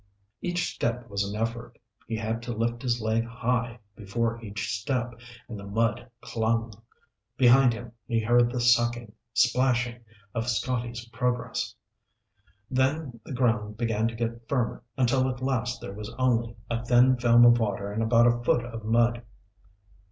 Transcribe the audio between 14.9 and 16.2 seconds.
until at last there was